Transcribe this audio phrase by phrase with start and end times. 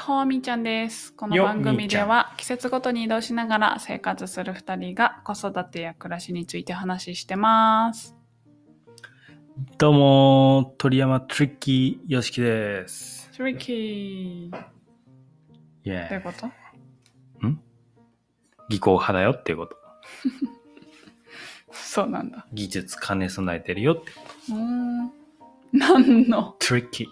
[0.00, 1.12] っほーみーちゃんです。
[1.12, 8.16] このよ番組では季節ごとに移動しながら生活する2人が子育てや暮らしについて話してます。
[9.76, 13.30] どうも、鳥山トリッキーよしきです。
[13.36, 14.64] トリッキー。
[15.84, 16.46] イェーどういうこと？
[17.42, 17.46] イ。
[17.50, 17.60] ん？
[18.70, 19.76] 技巧派だよっていうこと。
[21.72, 22.46] そうなんだ。
[22.54, 24.12] 技術兼ね備えてるよって。
[24.48, 25.12] うーん。
[25.72, 26.56] 何の？
[26.58, 27.06] トリッキー。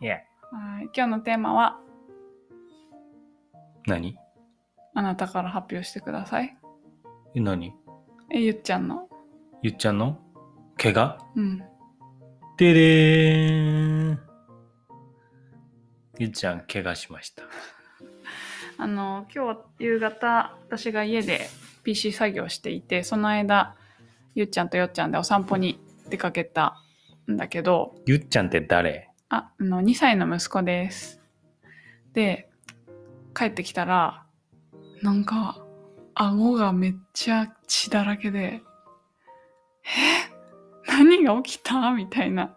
[0.00, 0.18] イェーイ。
[0.54, 1.80] はい今日のテーマは
[3.86, 4.16] 何？
[4.94, 6.56] あなたから発表してください。
[7.34, 7.72] え何？
[8.30, 9.08] え、ゆっちゃんの。
[9.62, 10.18] ゆっちゃんの？
[10.76, 11.18] 怪我？
[11.36, 11.58] うん。
[12.56, 14.20] ででーん。
[16.18, 17.42] ゆっちゃん怪我しました。
[18.78, 21.48] あの、今日夕方、私が家で
[21.82, 23.74] PC 作業していて、その間、
[24.34, 26.76] ゆっちゃんとよっちゃんでお散歩に出かけた
[27.30, 29.10] んだけど、ゆっちゃんって誰？
[29.28, 31.20] あ、あの、2歳の息子です。
[32.12, 32.48] で、
[33.34, 34.24] 帰ってきたら、
[35.02, 35.60] なんか、
[36.14, 38.62] 顎がめっちゃ血だらけで、
[39.84, 39.90] え？
[40.86, 41.90] 何が起きた？
[41.92, 42.56] みたいな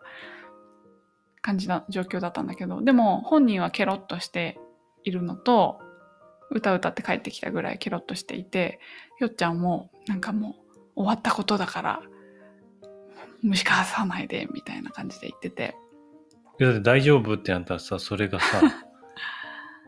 [1.42, 4.59] 感じな状況だったんだけど、でも本人はケロッとして
[5.03, 5.80] いるのと、
[6.52, 8.80] 歌歌って帰ってきたぐらいケロッとしていて、
[9.19, 10.56] よっちゃんもなんかも
[10.95, 12.02] う終わったことだから、
[13.44, 15.75] 蒸し返さないでみたいな感じで言ってて、
[16.59, 18.62] いやだって大丈夫ってなったらさ、それがさ、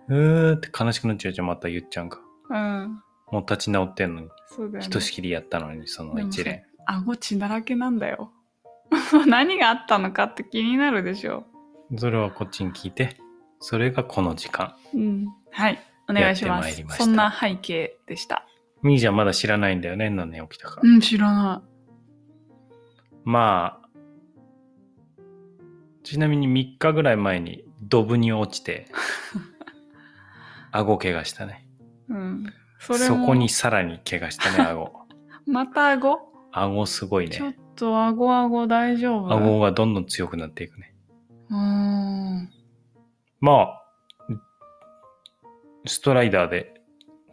[0.10, 2.18] うーって悲しくなっちゃうじゃん、またゆっちゃんが。
[2.50, 3.02] うん。
[3.32, 4.30] もう立ち直ってんのに。
[4.48, 4.82] そうだよね。
[4.82, 6.64] ひとしきりやったのに、その一連。
[6.86, 8.32] 顎血だらけなんだよ。
[9.28, 11.46] 何があったのかって気になるでしょ。
[11.98, 13.18] それはこっちに聞いて。
[13.60, 14.76] それがこの時間。
[14.94, 15.28] うん。
[15.52, 15.80] はい。
[16.10, 16.70] お願いします。
[16.70, 18.46] やってまいりましたそんな背景でした。
[18.82, 20.82] みーちゃんまだ知らないんだよね、何年起きたか。
[20.82, 21.64] うん、知らな
[23.26, 23.90] まあ、
[26.04, 28.88] ちなみに3日ぐらい前にドブに落ちて、
[30.72, 31.68] 顎怪我したね。
[32.10, 32.14] い。
[32.14, 32.54] うん。
[32.80, 34.94] そそこにさらに怪我したね、顎。
[35.46, 36.20] また顎、
[36.52, 37.58] 顎すごいちょっね。
[37.76, 39.32] と顎顎大丈夫？
[39.34, 40.94] 顎がどんどん強くなっていくね。
[41.50, 42.50] うーん。
[43.42, 43.84] まあ、
[45.86, 46.74] ストライダーで、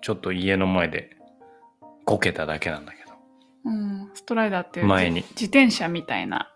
[0.02, 1.16] ちょっと家の前で
[2.04, 3.12] こけただけなんだけど。
[3.64, 4.10] うん。
[4.14, 6.52] ストライダーっていう前に自自転車みたいな。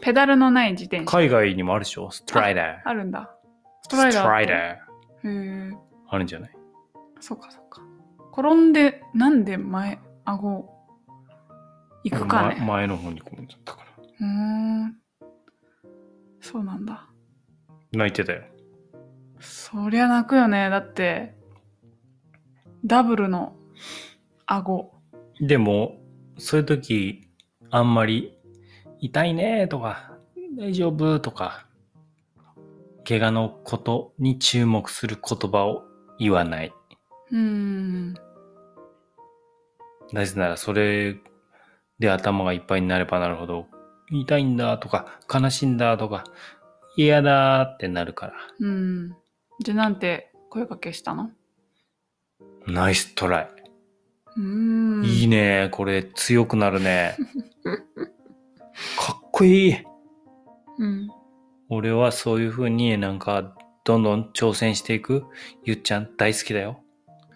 [0.00, 1.04] ペダルのない自転車。
[1.06, 2.10] 海外にもあるでしょ？
[2.10, 2.80] ストライダー。
[2.84, 3.30] あるんだ。
[3.82, 4.22] スストライダーって。
[4.22, 4.87] トライダー。
[6.08, 6.50] あるんじゃない？
[7.20, 7.82] そうかそうか。
[8.32, 10.68] 転んで、なんで前、顎、
[12.04, 12.64] 行くかまね。
[12.64, 13.88] 前の方にこうちゃったから。
[14.20, 14.96] うーん。
[16.40, 17.08] そうなんだ。
[17.92, 18.42] 泣いてたよ。
[19.40, 20.70] そりゃ泣くよね。
[20.70, 21.36] だって、
[22.84, 23.56] ダブルの
[24.46, 24.92] 顎。
[25.40, 26.00] でも、
[26.38, 27.28] そういう時、
[27.70, 28.36] あんまり、
[29.00, 30.18] 痛いねとか、
[30.56, 31.67] 大丈夫とか、
[33.08, 35.84] 怪我のことに注目する言葉を
[36.18, 36.72] 言わない。
[37.30, 38.14] うーん。
[40.12, 41.16] なぜならそれ
[41.98, 43.66] で頭がいっぱいになればなるほど、
[44.10, 46.24] 痛いんだとか、悲しいんだとか、
[46.96, 48.34] 嫌だってなるから。
[48.60, 49.16] うん。
[49.64, 51.30] じゃあなんて声かけしたの？
[52.66, 53.48] ナイストライ。
[54.36, 54.42] うー
[55.00, 55.04] ん。
[55.06, 55.70] いいね。
[55.72, 57.16] これ強くなるね。
[58.98, 59.76] かっこいい。
[60.78, 61.08] うん。
[61.68, 65.24] 俺はそういう風になんかどんどん挑戦していく
[65.64, 66.80] ゆっちゃん大好きだよ。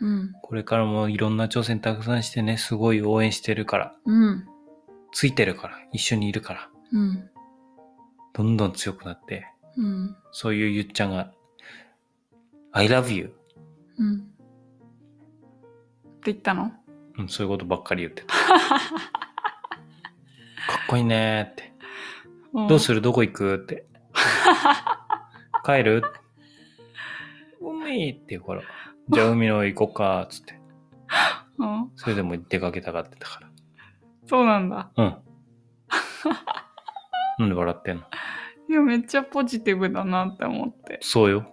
[0.00, 0.32] うん。
[0.42, 4.46] これからもいろんな挑戦たくさんしてね、すごい応援してるから、うん。
[5.12, 7.30] ついてるから、一緒にいるから、うん。
[8.32, 10.08] どんどん強くなって、うん。
[10.08, 11.32] かそういうゆっちゃんが、
[12.72, 13.34] I love you。
[13.98, 14.18] うん。
[14.18, 14.20] っ
[16.24, 16.72] て言ったの？
[17.18, 18.34] うん、そういうことばっかり言ってた。
[18.34, 18.76] か
[20.84, 21.72] っこいいねーって。
[22.68, 23.02] どうするる？
[23.02, 23.54] どこ行く？
[23.56, 23.86] って。
[25.64, 26.02] 帰る？
[27.60, 28.62] 海って言うから、
[29.08, 30.60] じゃあ海の上行こっか、つって。
[31.58, 31.90] うん。
[31.96, 33.48] それでも出かけたがってたから。
[34.26, 34.90] そうなんだ。
[34.96, 35.16] うん。
[37.38, 38.02] なんで笑ってんの？
[38.68, 40.98] いや、めっちゃポジティブだなって思って。
[41.02, 41.46] そうよ。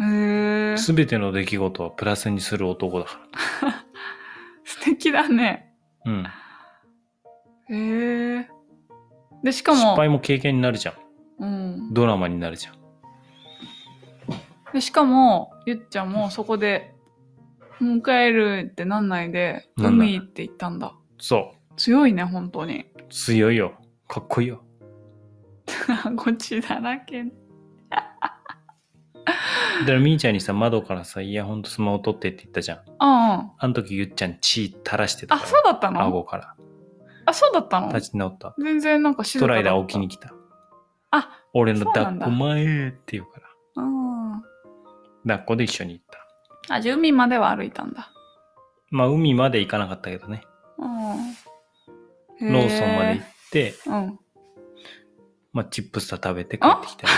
[0.00, 0.76] へえ。
[0.78, 3.20] すべての出来事はプラスにする男だか
[4.64, 5.74] 素敵だね。
[6.04, 6.12] ら。
[6.12, 6.24] うん。
[7.68, 8.48] へえ。
[9.42, 10.94] で、しか失も、敗も経験になるじゃん。
[11.42, 11.94] うん。
[11.94, 12.74] ドラマになるじゃん。
[14.72, 16.94] で、しかも、ゆっちゃんもそこで、
[17.80, 20.94] もう帰るってなんないで、海って言ったんだ。
[21.18, 22.80] そ強いね、本当に。
[22.80, 22.86] う。
[23.08, 23.72] 強いよ。
[24.06, 24.62] かっこいいよ。
[26.16, 27.24] こっちだらけ。
[29.80, 32.78] だからみーちゃんにさ、窓からさ、イヤホンとスマホ取ってって言ったじゃん。
[32.78, 32.96] うんうん。
[33.00, 35.38] あの時ゆっちゃん血垂らしてたあ。
[35.38, 36.02] そうだったの？
[36.02, 36.54] 顎から。
[37.30, 37.92] あ、そうだったの？
[37.92, 38.54] 立ち直った。
[38.58, 40.32] 全然なんか静ストライダー置きに来た。
[41.12, 43.82] あ、俺のそうなんだ抱っこ前って言うから。
[43.82, 44.42] うん。
[45.26, 46.04] 抱っこで一緒に行っ
[46.68, 46.74] た。
[46.74, 48.10] あ、じゃあ海までは歩いたんだ。
[48.90, 50.42] まあ海まで行かなかったけどね。
[50.78, 52.52] うん。
[52.52, 53.74] ローソンまで行っって、て。
[53.86, 54.18] うん。
[55.52, 57.12] まあチップスター食べて帰ってきたよ。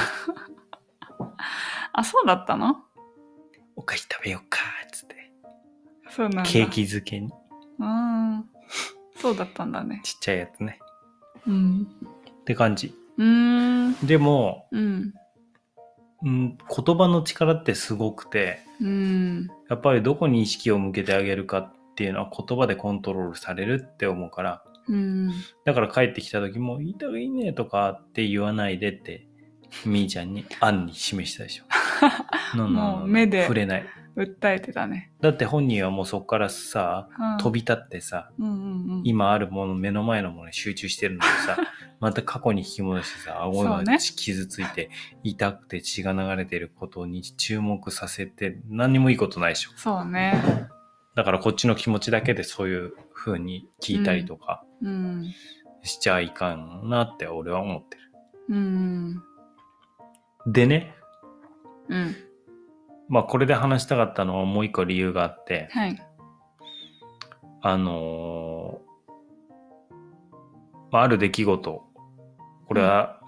[1.93, 2.77] あ、 そうだったの？
[3.77, 4.59] お菓子食べようか、
[4.93, 5.33] つって。
[6.11, 6.51] そうなんだ。
[6.51, 7.31] ケーキ漬けに。
[7.79, 8.45] うん。
[9.23, 10.01] そうだったんだね。
[10.03, 10.81] ちっちゃいやつね。
[11.47, 11.87] うん。
[12.41, 12.93] って感じ。
[13.19, 14.07] うーん。
[14.07, 15.15] でも、うん。
[16.25, 19.49] うん、言葉の力ってすごくて、うん。
[19.71, 25.31] やっぱりどこに意識を向けてあげるかっていうのは言葉でコントロールされるって思うから、うん。
[25.65, 29.29] だから帰ってきた時も、いた方がいいねとかって言わないでって、
[29.87, 31.65] みーちゃんに案に示したでしょ。
[32.59, 33.87] のもう目で触れない。
[34.17, 35.11] 訴えてたね。
[35.21, 38.57] だって本人はもうそこからさ、うん飛び立ってさ、うんうんう
[38.99, 39.03] ん。
[39.05, 41.57] 今あるもの、目の前のものに集中してるのにさ、
[42.01, 44.91] また過去に引き戻してさ、顎がそうね傷ついて、
[45.23, 49.71] 痛くて血が流れてることに注目させて、何にもいいことないでしょ。
[49.77, 50.35] そうね。
[51.15, 55.33] だからこっちの気持ちだけでそういう風に聞いたりとかうん。
[55.83, 58.03] しちゃいかんなって俺は思ってる。
[58.51, 59.23] うん。
[60.47, 60.95] でね、
[61.89, 62.17] うん。
[63.13, 66.03] まあこれで話したかったのはもう一個理由があって、はい。
[67.61, 69.95] あのー
[70.91, 71.83] まあ、ある出来事、
[72.67, 73.21] これは、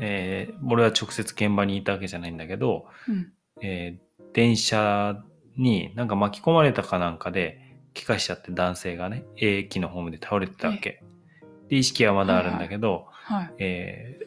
[0.00, 3.32] えー俺は直接現場にいたわけじゃないんだけど、うん。
[3.60, 4.04] えー
[4.34, 5.20] 電車
[5.56, 7.58] になんか巻き込まれたかなんかで、
[7.92, 11.02] 怪我しちゃって男性がね、駅のホームで倒れてたわけ。
[11.68, 13.50] で、意識はまだあるんだけど、はい。
[13.58, 14.18] え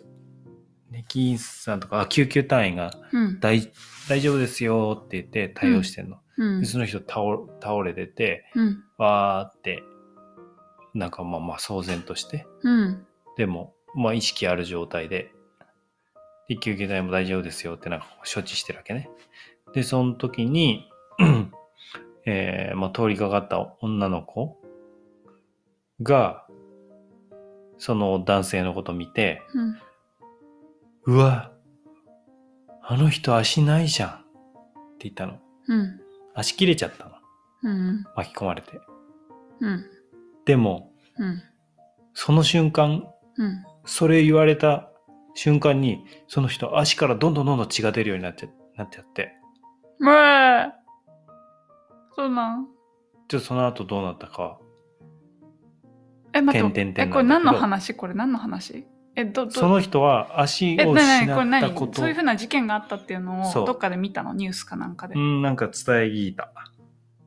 [0.89, 3.39] ー、ネキンさんとか、あ救急隊員がうん。
[4.09, 6.17] 大大丈夫ですよって言って対応してんの。
[6.37, 6.65] うんで、。
[6.65, 7.21] その人倒
[7.61, 8.83] 倒れてて、うん。
[8.97, 9.83] わーって、
[10.93, 13.05] なんかまあまあ騒然として、うん。
[13.35, 15.31] でも、まあ意識ある状態で、
[16.47, 19.09] で救急隊も大丈夫ですよってなんか処置してるわけね。
[19.73, 20.89] で、その時に、
[22.25, 24.61] えーまあ通りかかった女の子
[26.01, 26.47] が、
[27.79, 29.41] その男性のこと見て、
[31.05, 31.15] うん。
[31.15, 31.51] うわ、
[32.89, 34.13] あの人足ないじゃんっ
[34.97, 35.39] て言ったの。
[35.67, 35.99] うん。
[36.33, 37.11] 足切れちゃったの。
[37.63, 38.05] うん。
[38.15, 38.79] 巻き込まれて。
[39.59, 39.85] うん。
[40.45, 41.41] でも、うん。
[42.13, 43.03] その瞬間、
[43.35, 43.65] うん。
[43.85, 44.89] それ言われた
[45.33, 49.33] 瞬間に、その人足からどんどんどんどん血が出るようになっちゃなっちゃって、
[49.99, 50.71] むえ
[52.15, 52.67] そうなん
[53.27, 54.59] ちょっとその後どうなったか。
[56.33, 56.93] え、待って。
[56.97, 57.93] え、これ何の話？
[57.95, 58.87] これ何の話？
[59.19, 64.35] え、ど、ど、その人は足え、を失これ何ったことそういうふうな事件があったっていうのをどっかで見たの？
[64.35, 65.15] ニュースかなんかで。
[65.15, 66.51] うん、なんか伝え聞いた。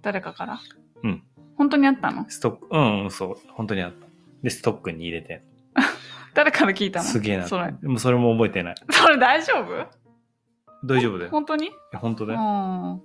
[0.00, 0.60] 誰かから？
[1.02, 1.24] うん。
[1.56, 2.26] 本当にあったの？
[2.28, 4.06] ストック、うん、うんそう、本当にあった。
[4.44, 5.42] で、ストックに入れて。
[6.32, 7.04] 誰から聞いたの？
[7.06, 7.48] すげえな。
[7.48, 7.72] それ。
[7.72, 8.74] でもそれも覚えてない。
[8.90, 9.88] それ大丈夫？
[10.86, 11.30] 大丈夫だよ。
[11.32, 11.70] 本当に？
[11.94, 12.42] 本当だうよ。
[12.42, 13.02] ん。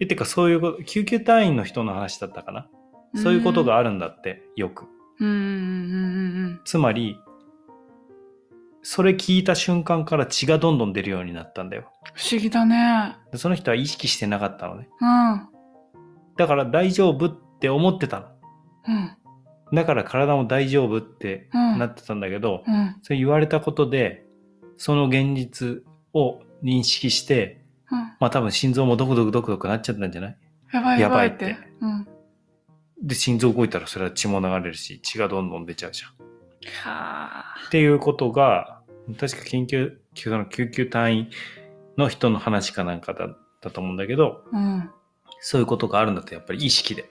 [0.00, 2.68] え、てかそういうこと、救急隊員の人の話だったかな？
[3.14, 4.84] そういうことがあるんだって、よく。
[5.18, 5.28] うん。
[5.28, 7.18] うんうんうんつまり、
[8.88, 11.90] それ聞いた瞬間から血がどんどん出るようになったんだよ。
[12.14, 13.16] 不思議だね。
[13.32, 14.88] でその人は意識してなかったのね。
[15.00, 15.48] うん。
[16.36, 18.26] だから大丈夫って思ってたの。
[18.86, 19.74] うん。
[19.74, 21.78] だから体も大丈夫ってうん。
[21.80, 22.96] なってたんだけど、うん。
[23.02, 24.24] それ言われたことで、
[24.76, 25.82] その現実
[26.14, 27.98] を認識して、うん。
[27.98, 30.36] まあ多分心臓もドクドクドクドクなっちゃったんじゃない？
[30.72, 31.56] やばいやばいって。
[33.02, 36.10] で、心臓動いたらそれは血も流れるし、血がどんどん出ちゃうじゃん。
[36.88, 37.44] はあ。
[37.66, 38.75] っていうことが、
[39.14, 41.30] 確か緊急、その救急隊員
[41.96, 44.90] の人の話かなんかだったと思うんだけど、うん。
[45.40, 47.08] そういうことがあるんだとやっぱり意識で。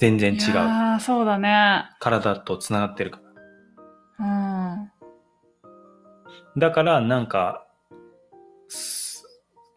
[0.00, 0.58] 全然違う。
[0.58, 1.84] ああ、そうだね。
[2.00, 3.20] 体と繋がってるか
[4.18, 4.84] ら。
[6.54, 6.60] うん。
[6.60, 7.66] だからなんか、
[8.68, 9.24] す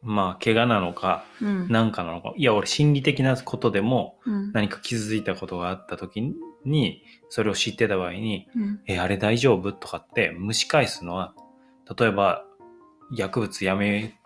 [0.01, 1.67] まあ、怪我なのか、うん。
[1.69, 2.33] なんかなのか。
[2.35, 4.51] いや、俺心理的なことでもうん。
[4.53, 6.21] 何か傷ついたことがあった時
[6.67, 8.79] に、それを知ってた場合に、うん。
[8.87, 9.73] え、あれ大丈夫？
[9.73, 11.33] とかって蒸し返すのは、
[11.97, 12.45] 例えば、
[13.11, 14.19] 薬物やめ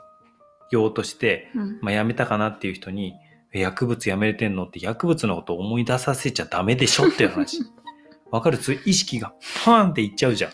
[0.71, 1.79] ようとして、うん。
[1.81, 2.47] まあ、やめたかな？
[2.49, 3.13] っていう人に、
[3.53, 4.65] え薬物やめれてんの？
[4.65, 7.07] って薬物のことを思い出させちゃダメでしょ？
[7.07, 7.59] っていう話。
[8.31, 8.57] わかる？
[8.57, 9.33] そういう意識が
[9.65, 10.49] パーンっていっちゃうじゃ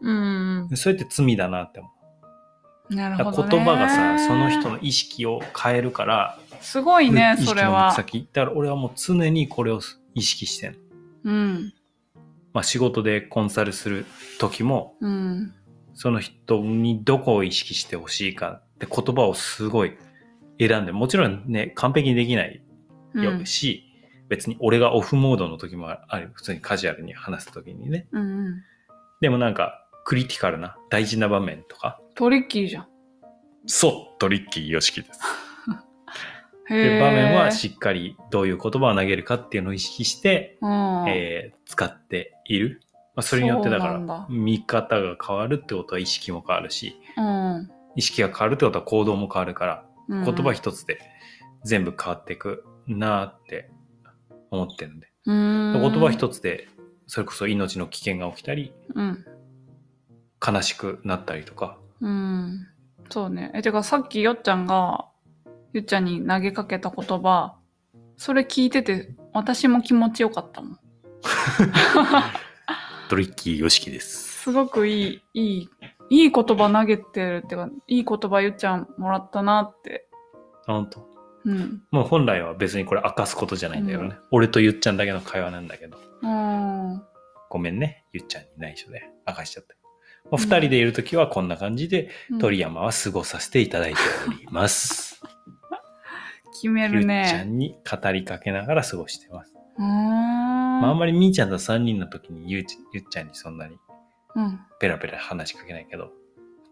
[0.00, 0.68] うん。
[0.72, 0.76] ん。
[0.76, 1.88] それって罪だなって思
[2.90, 2.94] う。
[2.94, 3.48] なるほど、ね。
[3.50, 7.92] 言葉がさ、その人の意識を変えるから、すごいね、それは。
[7.92, 8.28] 先。
[8.32, 9.80] だから俺はもう常にこれを
[10.14, 10.78] 意識してんの。
[11.24, 11.72] うん。
[12.52, 14.06] まあ仕事でコンサルする
[14.38, 15.54] 時も、うん。
[15.94, 19.96] その人にどこを意識してほしいかって言葉をすごい
[20.58, 22.62] 選んで、もちろんね、完璧にできない
[23.14, 23.46] うん。
[23.46, 23.84] し、
[24.28, 28.06] 別に俺がオフモードの時もある、普通にカジュアルに話す時にね。
[28.12, 28.62] うん。
[29.20, 32.88] でもなんか、クリティカルな大事な場面とか、トリッキーじゃん。
[33.66, 35.20] そう、トリッキーよしきです。
[36.72, 41.08] へで、場面はししっかりどういう言葉を投げるかっていうのを意識して、うん。
[41.08, 42.80] えー使っている。
[43.14, 47.70] まあ、それによってだから、見方が変わるってことは意識も変わるし、うん。
[47.96, 50.98] 意識が変わるってことは行動も変わるから、うん言葉一つで
[51.64, 53.70] 全部変わっていくなーって
[54.50, 55.08] 思ってるんで。
[55.26, 55.80] うん。
[55.80, 56.68] 言葉一つで、
[57.06, 59.24] それこそ命の危険が起きたり、うん。
[60.44, 62.66] 悲しくなったりとか、うん。
[63.10, 63.52] そうね。
[63.54, 65.06] え、てかさっきよっちゃんが、
[65.72, 67.56] ゆっちゃんに投げかけた言葉、
[68.16, 70.78] それ聞いてて、私も気持ちよかったもん。
[73.08, 74.42] トリッキーよしきです。
[74.42, 75.70] すごくいい、いい、
[76.10, 80.08] いい言葉投げてるっていうか、いい言葉ゆっちゃんもらったなって。
[80.66, 81.08] あ本当。
[81.44, 81.82] うん。
[81.90, 84.16] もう本来は別にこれ明かすことじゃないんだよね。
[84.30, 85.98] 俺とゆっちゃんだけの会話なんだけど。
[86.22, 87.02] うん。
[87.48, 89.74] ごめんね、ゆっちゃんに内緒で明かしちゃった。
[90.30, 92.10] もう二人でいるときはこんな感じで、
[92.40, 95.11] 鳥山は過ごさせていただいております。
[96.52, 97.44] 決めゆっちゃるね。
[97.44, 99.54] んに語りかけながら過ごしてます。
[99.78, 99.88] うーん。
[99.88, 103.76] まあ、あんまりみーちゃんと三人の時にゆうちゆっちゃんにそんなに
[104.34, 104.60] うん。
[104.80, 106.12] ペラペラ話しかけないけど、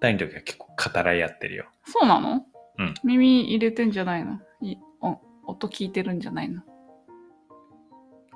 [0.01, 1.67] 二人の時は結構語らい合ってるよ。
[1.87, 2.45] そうなの？
[2.79, 2.95] うん。
[3.05, 4.41] 耳入れてんじゃないの？
[4.61, 6.63] いお音聞いてるんじゃないの？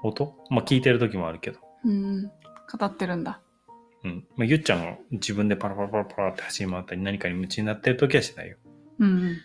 [0.02, 0.36] 音？
[0.50, 1.60] まあ聞いてる時もあるけど。
[1.84, 2.24] うん。
[2.24, 3.40] 語ってるんだ。
[4.04, 4.24] うん。
[4.36, 8.56] まあ、ゆっちゃんが自分でパラパラパラパラって走り回ったり何かに夢中になってる時はしないよ。
[8.98, 9.36] うん。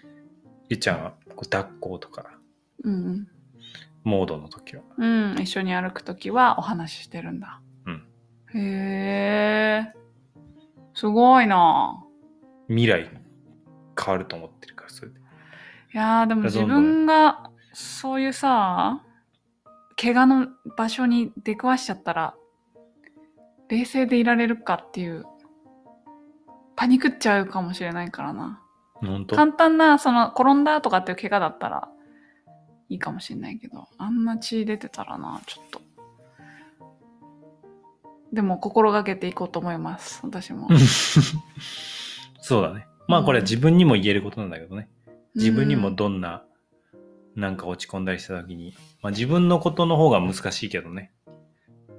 [0.68, 2.26] ゆっちゃんはこう抱っことか、
[2.84, 3.26] うん。
[4.04, 4.84] モードの時は。
[4.98, 5.36] うん。
[5.40, 7.62] 一緒に歩くときはお話ししてるんだ。
[7.86, 8.04] うん。
[8.54, 9.94] へえ。
[10.94, 12.04] すごいな
[12.68, 13.10] 未来
[13.98, 15.18] 変わると思ってるから、それで。
[15.94, 19.02] いやーでも自分がそういうさ、
[19.96, 22.36] 怪我の場所に出くわしちゃったら、
[23.70, 25.24] 冷静でいられるかっていう、
[26.76, 28.62] パニクっちゃうかもしれないからな。
[29.28, 31.90] 簡単な、その、転んだとかっていう怪我だったら、
[32.90, 35.82] いいかもしれないけど、あんな血出てたらな、ちょっと。
[38.34, 40.68] でも、心がけていこうと思います、私も。
[42.42, 42.88] そうだね。
[43.08, 44.90] まあこれは自分にも言えることなんだけどね。
[45.36, 46.44] 自分にもどんな、
[47.36, 51.12] なんか落ち込んだりした時に、まあ自分のことの方が難しいけどね。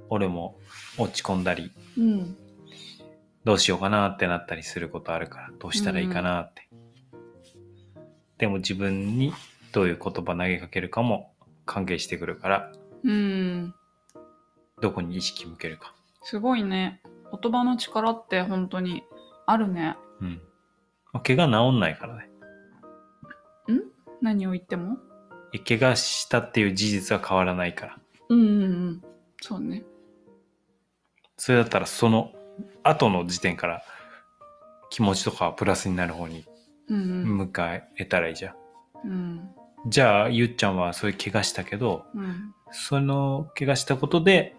[0.09, 0.59] 俺も
[0.99, 2.37] 落ち込んだり、うん。
[3.45, 6.69] どうしようかなってなったりすることあるから、どうしたらいいかなって。
[8.41, 9.33] でも自分に
[9.71, 11.33] どういう言葉投げかけるかも
[11.67, 12.73] 関係してくるから、
[13.05, 13.75] うん。
[14.81, 15.95] どこに意識向けるか。
[16.23, 17.03] すごいね。
[17.31, 19.05] 言葉の力って本当に
[19.47, 19.97] あるね。
[20.21, 20.41] うん。
[21.13, 22.31] まあ怪我治んないからね。
[24.23, 24.99] 何を言っても？
[25.55, 27.99] え怪我したっていう事実は変わらないから。
[28.31, 29.03] うんうんうん。
[29.41, 29.83] そうね。
[31.37, 32.33] それだったらその
[32.83, 33.83] 後の時点から
[34.91, 36.45] 気持ちとかはプラスになる方にうん
[36.95, 38.55] 迎えたらいいじゃん。
[39.05, 39.13] うん。
[39.13, 39.51] うん。
[39.87, 42.55] じゃあ、ゆっちゃんはそういう怪我したけど、うん。
[42.73, 44.57] その怪我したことで、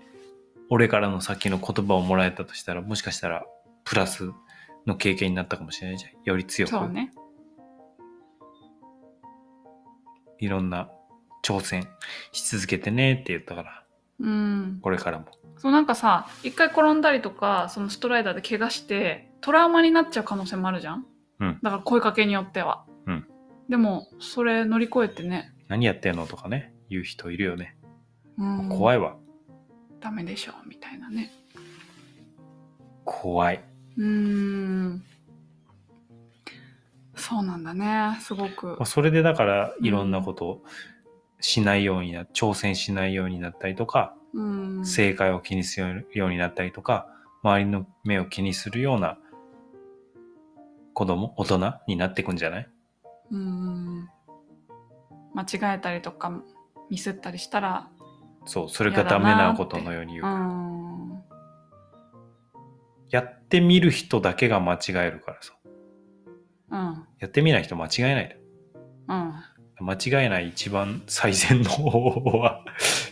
[0.70, 3.46] 俺からの先の言葉をもらえたとしたら、もしかしたら
[3.84, 4.32] プラス
[4.86, 6.12] の経験になったかもしれないじゃん。
[6.24, 7.14] より強く、そうね。
[10.40, 10.90] いろんな
[11.44, 11.88] 挑戦
[12.32, 13.84] し続けてねって言ったから、
[14.20, 14.80] うん。
[14.82, 15.26] これからも。
[15.58, 21.06] そうなんかさ、一回転んだりとか、そのストライダーで怪我して、トラウマになっちゃう可能性もあるじゃん
[21.42, 22.86] うんだから声かけによっては。
[23.08, 23.28] うん。
[23.68, 25.54] でも、それ乗り越えてね。
[25.68, 27.76] 何やってんのとかね、言う人いるよね。
[28.38, 28.66] うん。
[28.68, 28.70] い。
[28.70, 29.18] 怖いわ。
[30.00, 31.32] ダメでしょ、みたいなね。
[33.04, 33.64] 怖い。
[33.98, 35.04] うーん。
[37.16, 38.18] そうなんだね。
[38.22, 38.86] すごくまあ、。
[38.86, 40.64] それでだからいろんなことを
[41.40, 44.44] しないようにな、挑戦しないようになったりとか、う
[44.82, 44.86] ん。
[44.86, 47.08] 正解を気にするようになったりとか、
[47.44, 49.18] 周りの目を気にするような
[50.94, 52.70] 子供、大人になっていくんじゃない？
[53.32, 54.10] うん。
[55.34, 56.42] 間違えたりとか、
[56.90, 57.90] ミスったりしたら、
[58.46, 60.36] そう、それがダメなことのように言ううから。
[60.40, 61.24] ん。
[63.10, 65.54] やってみる人だけが間違えるからさ。
[66.72, 67.06] うん。
[67.20, 68.42] やってみない人間違えないで。
[69.08, 69.34] うん。
[69.80, 72.64] 間違えない一番最善の方法は、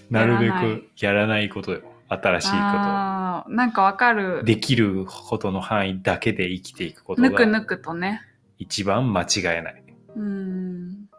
[0.10, 1.82] なるべくやらないことよ。
[2.10, 4.46] 新しいこああ、なんかわかると。。
[4.46, 8.22] できることの範囲だけで生きていくことがぬくぬくとね。
[8.58, 9.84] 一番間違えない。
[10.16, 11.10] うん。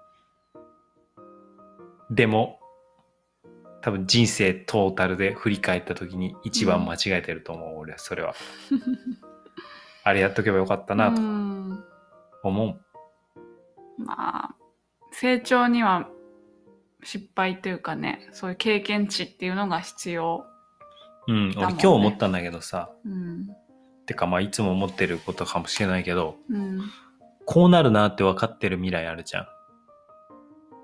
[2.10, 2.58] でも、
[3.82, 8.34] 多分人生トータルで振り返った時に一番間違えてると思う、俺はそれは。
[10.02, 11.84] あれやっとけばよかったなうとん
[12.42, 12.80] 思う。
[14.02, 14.54] まあ、
[15.12, 16.08] 成長には
[17.02, 20.44] 失敗というかね、そういう経験値っていうのが必要。
[21.30, 23.48] うん、俺今日思ったんだけどさ、うん。
[24.06, 26.80] てかまあいつも思ってることかもしれないけど、うん。
[27.46, 29.46] こうなるなって分かってる未来あるじゃ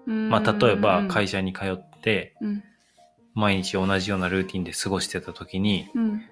[0.06, 0.28] ん。
[0.30, 2.62] まあ例えば会社社に通ってうん。
[3.34, 6.22] 毎日同じようなルーティンで過ごしてた時に、うん。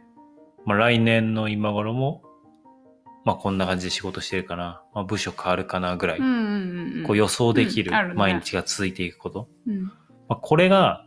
[0.64, 2.22] まあ来年の今頃も、
[3.24, 6.18] まあこんな感じで仕事してるかな、まあ部署変わるかなぐらい、
[7.06, 9.48] こう予想できる毎日が続いていくこと。
[9.66, 9.82] うん。
[9.82, 9.90] ま
[10.30, 11.04] あこれが、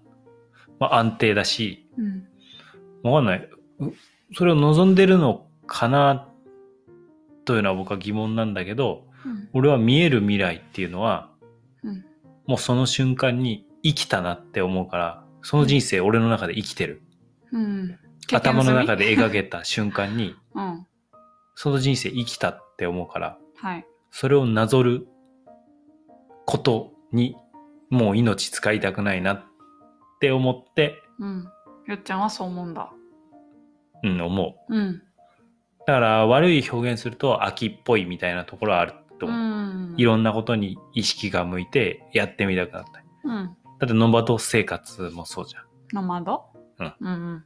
[0.80, 2.28] まあ安定だし、うん
[3.12, 3.50] わかんない。
[3.80, 3.94] う
[4.36, 6.30] それを望んでるのかな
[7.46, 9.50] というのは僕は疑問なんだけど、うん。
[9.54, 11.32] 俺は見える未来っていうのは、
[11.84, 12.06] うん。
[12.46, 17.02] もうその瞬間に生きたなって思うから、その人生俺の中で生きてる。
[17.52, 17.98] うん。
[18.34, 20.86] 頭の中でで描けた瞬間に、 うん。
[21.56, 23.86] その人生生きたって思うから、はい。
[24.12, 25.08] それをなぞる
[26.46, 27.36] ことに、
[27.90, 29.44] もう命使いたくないなっ
[30.20, 31.48] て思って、うん。
[31.88, 32.92] よっちゃんはそう思うんだ
[34.04, 34.76] うん、思う。
[34.76, 35.02] うん
[35.86, 39.42] だから悪い表現すると秋っぽいみたいなところはあるとう思う。
[39.94, 43.04] んいろんなことに意識が向いてやってみたくなった。
[43.24, 45.64] うんだってノマド生活もそうじゃん。
[45.94, 46.44] ノマド
[46.80, 47.46] うんうん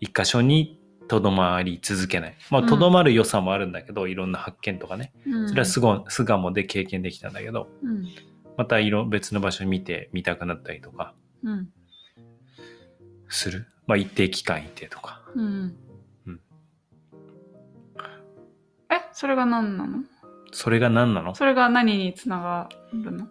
[0.00, 2.34] 一箇所にとどまり続けない。
[2.50, 5.12] まあ、うんとどまる良さもあるんだけど、いろんな発見とかね。
[5.24, 8.04] うんそれは巣ご巣鴨で経験できたんだけど、うん
[8.56, 11.68] またいろ別の場所見てみたくなったりとかうん
[13.28, 13.68] する？
[13.86, 15.22] まあ、一定期間いてとか。
[15.36, 15.76] うんうん
[19.18, 20.00] それが何なの？
[20.52, 21.34] それが何なの？
[21.34, 23.26] それが何につながるの？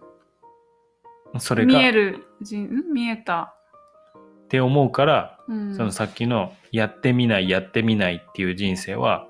[1.39, 2.91] それが見えるじん？
[2.91, 3.53] 見えた、
[4.45, 9.27] って思うから、うん、そのさっきのやってみない、やってみないっていう人生は、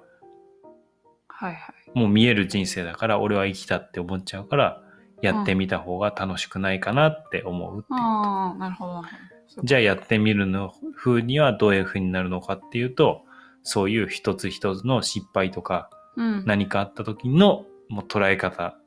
[1.27, 1.99] はいはい。
[1.99, 4.81] もう見える人生だから、俺は生きたって思っちゃうから、
[5.21, 8.93] やってみた方が楽しくないかなって思うってああなるほど。
[9.01, 13.23] なるほどじゃあやってみるの風にはどういう風になるのかっていうと、
[13.63, 18.77] そういう一つ一つの失敗とかうん何かあった時のもう捉え方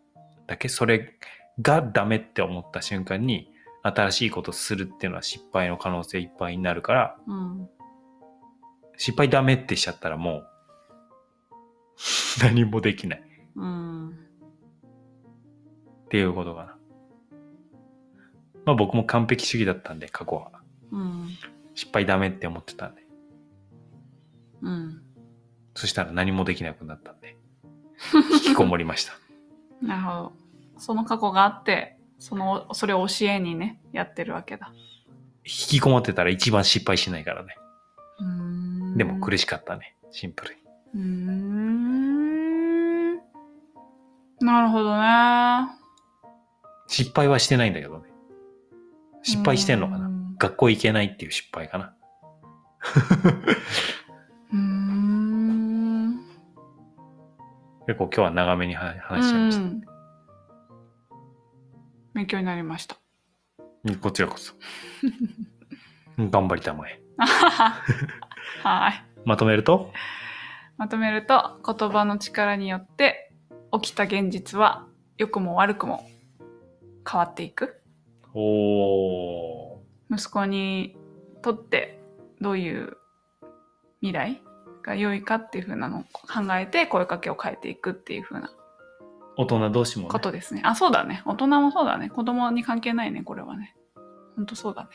[0.47, 1.15] だけ、それ
[1.61, 7.69] がダメって思った瞬間に新しいことするっていうのは失敗の可能性いっぱいになるから、うん
[9.01, 10.47] 失敗ダメってしちゃったらもう
[12.43, 13.23] 何もできない
[13.55, 14.11] うん
[16.07, 16.79] っていうことかな。
[18.65, 20.51] まあ僕も完璧主義だったんで、過去は。
[20.91, 21.29] うん
[21.75, 23.07] 失敗ダメって思ってたんで。
[24.63, 25.03] うん
[25.79, 27.37] そしたら何もできなくなったんで、
[28.35, 29.13] 引きこもりました。
[29.81, 30.33] なるほど
[30.77, 34.73] その過去があってそのそれを教えにねやってるわけだ
[35.45, 37.55] 引きこもってたら一番失敗しないからね。
[38.97, 39.95] でも苦しかったね。
[40.11, 40.61] シンプルに。
[40.95, 43.15] うーん
[44.41, 45.69] なるほどね
[46.89, 48.11] 失敗はしてないんだけどね。
[49.23, 51.95] 失敗してんのかうなん学校行けないっていう失敗かな。
[57.89, 59.63] 結構今日は長めに話話しちゃいました。
[59.63, 59.83] うん
[62.15, 62.99] 勉強になりました
[63.85, 64.53] うんこちらこそ。
[66.19, 67.01] うん頑張りたまえ。
[68.63, 69.91] はいまとめると、
[70.77, 73.33] まとめると言葉の力によって
[73.73, 76.07] 起きた現実は良くも悪くも
[77.11, 77.81] 変わっていく
[78.35, 79.79] おー。
[80.11, 80.95] 息子に
[81.41, 81.99] とって
[82.43, 82.99] どういう
[84.03, 84.48] 未来？
[84.89, 88.51] が良いかっていう風なのを考えて声かけを変えていくっていう風な
[89.37, 90.63] 大人同士も、ねこ、とですね。
[90.65, 91.23] あ、そうだね。
[91.25, 92.09] 大人もそうだね。
[92.09, 93.77] 子供に関係ないね、これはね。
[94.35, 94.89] ほんとそうだね。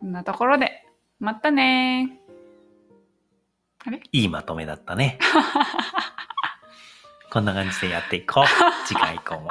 [0.00, 0.84] こんなところで、
[1.20, 2.20] またね
[3.86, 4.00] あれ？
[4.10, 5.18] いいまとめだったね。
[7.30, 8.86] こんな感じでやっていこう。
[8.86, 9.50] 次回以降も。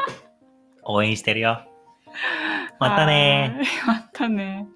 [0.84, 1.66] 応援してるよ。
[2.80, 4.68] またねまたね